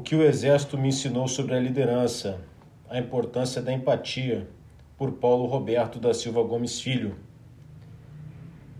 [0.00, 2.40] que o Exército me ensinou sobre a liderança,
[2.88, 4.48] a importância da empatia,
[4.96, 7.16] por Paulo Roberto da Silva Gomes Filho.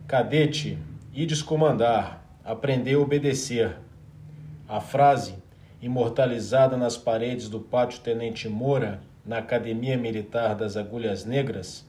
[0.06, 0.78] Cadete,
[1.12, 3.76] ides comandar, aprender a obedecer.
[4.68, 5.34] A frase,
[5.80, 11.84] imortalizada nas paredes do pátio Tenente Moura, na Academia Militar das Agulhas Negras,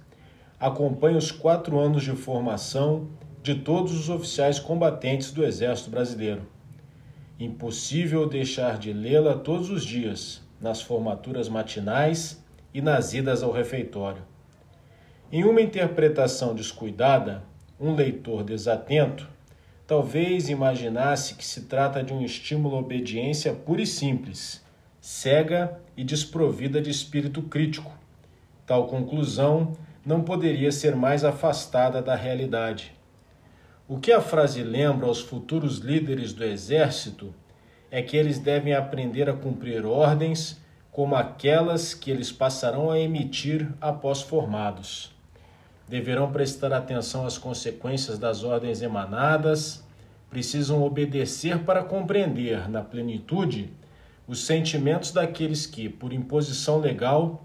[0.59, 3.07] acompanha os quatro anos de formação
[3.41, 6.41] de todos os oficiais combatentes do Exército Brasileiro.
[7.39, 14.21] Impossível deixar de lê-la todos os dias, nas formaturas matinais e nas idas ao refeitório.
[15.31, 17.43] Em uma interpretação descuidada,
[17.79, 19.27] um leitor desatento
[19.85, 24.63] talvez imaginasse que se trata de um estímulo à obediência pura e simples,
[25.01, 27.91] cega e desprovida de espírito crítico.
[28.65, 29.73] Tal conclusão
[30.05, 32.95] não poderia ser mais afastada da realidade.
[33.85, 37.35] O que a frase lembra aos futuros líderes do exército
[37.91, 40.57] é que eles devem aprender a cumprir ordens
[40.89, 45.11] como aquelas que eles passarão a emitir após formados.
[45.85, 49.83] Deverão prestar atenção às consequências das ordens emanadas,
[50.29, 53.69] precisam obedecer para compreender, na plenitude,
[54.25, 57.43] os sentimentos daqueles que, por imposição legal,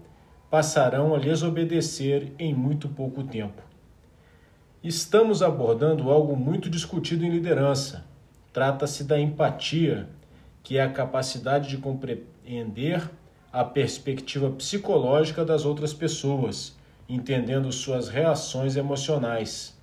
[0.49, 3.68] passarão a lhes obedecer em muito pouco tempo.
[4.81, 8.05] Estamos abordando algo muito discutido em liderança.
[8.53, 10.07] Trata-se da empatia,
[10.63, 13.11] que é a capacidade de compreender
[13.51, 16.77] a perspectiva psicológica das outras pessoas,
[17.09, 19.77] entendendo suas reações emocionais.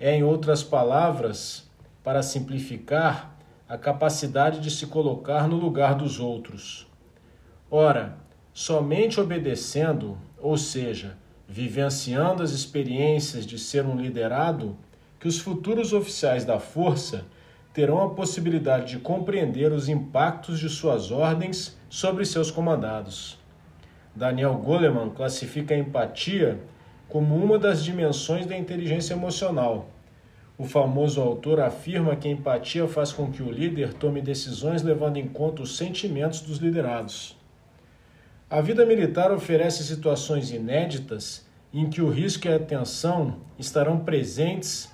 [0.00, 1.70] É, em outras palavras,
[2.02, 6.88] para simplificar, a capacidade de se colocar no lugar dos outros.
[7.70, 8.18] Ora,
[8.52, 11.16] somente obedecendo, ou seja,
[11.48, 14.76] vivenciando as experiências de ser um liderado,
[15.20, 17.24] que os futuros oficiais da força
[17.72, 23.38] terão a possibilidade de compreender os impactos de suas ordens sobre seus comandados.
[24.14, 26.60] Daniel Goleman classifica a empatia
[27.08, 29.88] como uma das dimensões da inteligência emocional.
[30.56, 35.16] O famoso autor afirma que a empatia faz com que o líder tome decisões levando
[35.16, 37.36] em conta os sentimentos dos liderados.
[38.54, 44.88] A vida militar oferece situações inéditas em que o risco e a tensão estarão presentes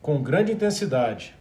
[0.00, 1.34] com grande intensidade.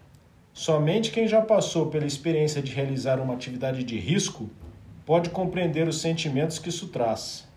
[0.52, 4.50] Somente quem já passou pela experiência de realizar uma atividade de risco
[5.06, 7.48] pode compreender os sentimentos que isso traz.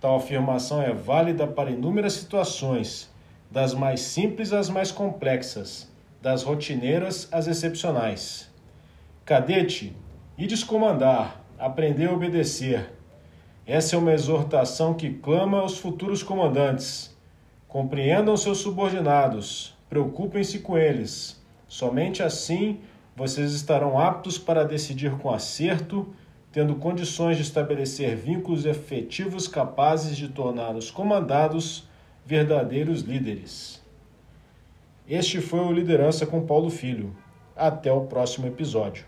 [0.00, 3.10] Tal afirmação é válida para inúmeras situações,
[3.50, 5.90] das mais simples às mais complexas,
[6.22, 8.48] das rotineiras às excepcionais.
[9.24, 9.96] Cadete,
[10.38, 12.96] e descomandar, aprender a obedecer,
[13.68, 17.14] essa é uma exortação que clama aos futuros comandantes.
[17.68, 21.38] Compreendam seus subordinados, preocupem-se com eles.
[21.68, 22.80] Somente assim
[23.14, 26.08] vocês estarão aptos para decidir com acerto,
[26.50, 31.86] tendo condições de estabelecer vínculos efetivos capazes de tornar os comandados
[32.24, 33.82] verdadeiros líderes.
[35.06, 37.14] Este foi o Liderança com Paulo Filho.
[37.54, 39.04] Até o próximo episódio.